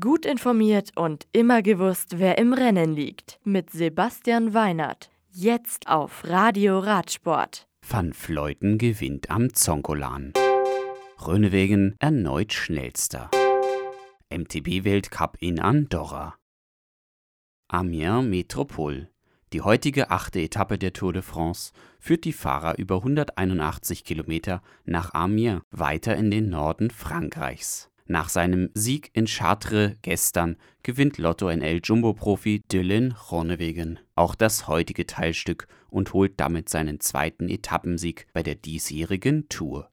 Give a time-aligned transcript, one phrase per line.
[0.00, 3.38] Gut informiert und immer gewusst, wer im Rennen liegt.
[3.44, 5.10] Mit Sebastian Weinert.
[5.30, 7.68] Jetzt auf Radio Radsport.
[7.86, 10.32] Van Fleuten gewinnt am Zonkolan.
[11.26, 13.30] Rönewegen erneut schnellster.
[14.30, 16.34] MTB-Weltcup in Andorra.
[17.68, 19.10] Amiens Metropol.
[19.52, 25.12] Die heutige achte Etappe der Tour de France führt die Fahrer über 181 Kilometer nach
[25.12, 27.90] Amiens weiter in den Norden Frankreichs.
[28.06, 35.06] Nach seinem Sieg in Chartres gestern gewinnt Lotto NL Jumbo-Profi Dylan Groenewegen auch das heutige
[35.06, 39.90] Teilstück und holt damit seinen zweiten Etappensieg bei der diesjährigen Tour.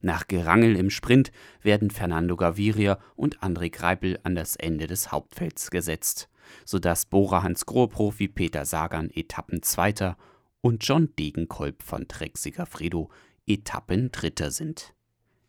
[0.00, 1.32] Nach Gerangel im Sprint
[1.62, 6.28] werden Fernando Gaviria und André Greipel an das Ende des Hauptfelds gesetzt,
[6.64, 10.16] sodass Bora Hansgrohe-Profi Peter Sagan Etappenzweiter
[10.60, 13.10] und John Degenkolb von Trek Segafredo
[13.46, 14.94] Etappendritter sind.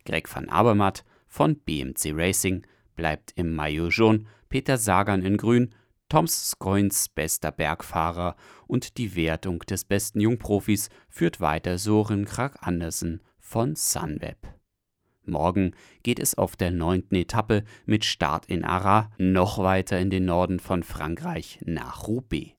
[0.05, 1.03] Greg van Abermatt
[1.34, 2.62] von BMC Racing
[2.96, 5.73] bleibt im Maillot jaune, Peter Sagan in grün,
[6.08, 8.36] Toms Skoins bester Bergfahrer
[8.67, 14.38] und die Wertung des besten Jungprofis führt weiter Soren Krag Andersen von Sunweb.
[15.25, 15.72] Morgen
[16.03, 20.59] geht es auf der neunten Etappe mit Start in Arras noch weiter in den Norden
[20.59, 22.52] von Frankreich nach Roubaix.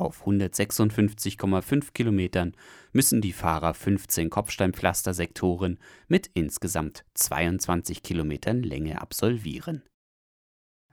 [0.00, 2.56] Auf 156,5 Kilometern
[2.92, 9.82] müssen die Fahrer 15 Kopfsteinpflastersektoren mit insgesamt 22 Kilometern Länge absolvieren.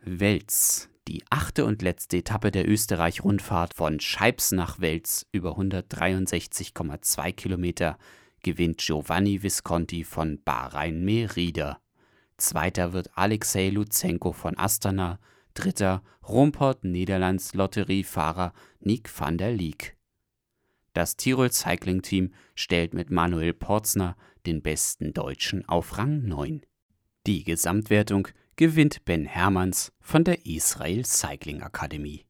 [0.03, 7.97] Wels, die achte und letzte Etappe der Österreich-Rundfahrt von Scheibs nach Wels über 163,2 Kilometer,
[8.43, 11.79] gewinnt Giovanni Visconti von Bahrain Merida.
[12.35, 15.17] Zweiter wird Alexei Luzenko von Astana,
[15.57, 19.97] dritter Rumport Niederlands Lotteriefahrer Nick van der Leek.
[20.93, 26.61] Das Tirol Cycling Team stellt mit Manuel Porzner den besten Deutschen auf Rang 9.
[27.25, 32.25] Die Gesamtwertung gewinnt Ben Hermanns von der Israel Cycling Akademie.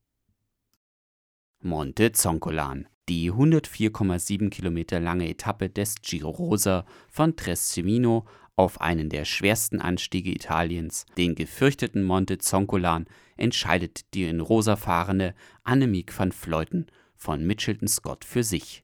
[1.59, 8.25] Monte Zoncolan, die 104,7 Kilometer lange Etappe des Giro Rosa von Trescemino
[8.57, 13.05] auf einen der schwersten Anstiege Italiens, den gefürchteten Monte Zoncolan,
[13.37, 18.83] entscheidet die in rosa fahrende Annemiek van Fleuten von Mitchelton Scott für sich,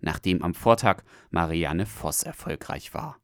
[0.00, 3.18] nachdem am Vortag Marianne Voss erfolgreich war.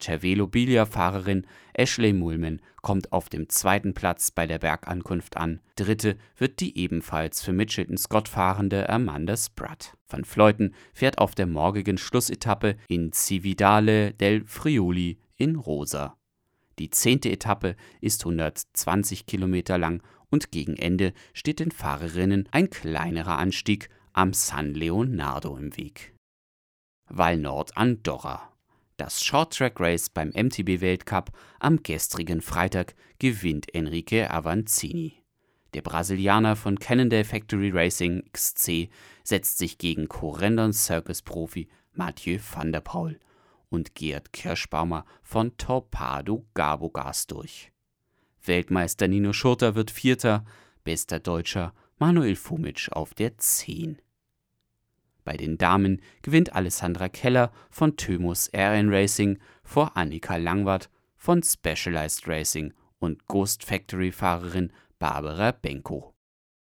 [0.00, 5.60] Cervelo Bilia-Fahrerin Ashley Mulman kommt auf dem zweiten Platz bei der Bergankunft an.
[5.76, 9.96] Dritte wird die ebenfalls für Mitchelton Scott fahrende Amanda Spratt.
[10.08, 16.16] Van Fleuten fährt auf der morgigen Schlussetappe in Cividale del Friuli in Rosa.
[16.78, 23.38] Die zehnte Etappe ist 120 Kilometer lang und gegen Ende steht den Fahrerinnen ein kleinerer
[23.38, 26.14] Anstieg am San Leonardo im Weg.
[27.08, 28.52] Val Nord Andorra.
[28.96, 31.30] Das Short Track Race beim MTB Weltcup
[31.60, 35.22] am gestrigen Freitag gewinnt Enrique Avanzini.
[35.74, 38.88] Der Brasilianer von Cannondale Factory Racing XC
[39.22, 43.18] setzt sich gegen Corendon Circus Profi Mathieu van der Paul
[43.68, 47.72] und Gerd Kirschbaumer von Torpado Gabogas durch.
[48.44, 50.44] Weltmeister Nino Schurter wird Vierter,
[50.84, 54.00] bester Deutscher Manuel Fumic auf der 10.
[55.24, 62.28] Bei den Damen gewinnt Alessandra Keller von Thymus RN Racing vor Annika Langwart von Specialized
[62.28, 66.14] Racing und Ghost Factory Fahrerin Barbara Benko.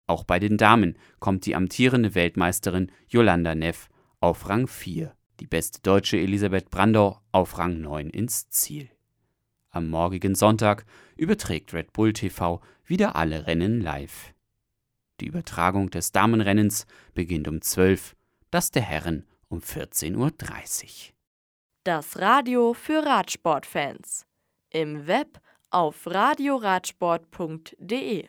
[0.07, 3.89] Auch bei den Damen kommt die amtierende Weltmeisterin Yolanda Neff
[4.21, 8.89] auf Rang 4 die beste Deutsche Elisabeth Brandau auf Rang 9 ins Ziel.
[9.71, 10.85] Am morgigen Sonntag
[11.17, 14.33] überträgt Red Bull TV wieder alle Rennen live.
[15.21, 18.15] Die Übertragung des Damenrennens beginnt um 12,
[18.51, 20.31] das der Herren um 14.30 Uhr.
[21.85, 24.27] Das Radio für Radsportfans.
[24.71, 25.41] Im Web
[25.71, 28.29] auf radioradsport.de